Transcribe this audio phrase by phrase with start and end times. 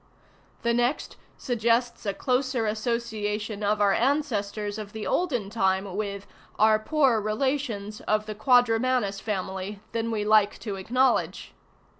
[0.63, 6.25] The next suggests a closer association of our ancestors of the olden time with
[6.57, 11.53] "our poor relations" of the quadrumanous family than we like to acknowledge.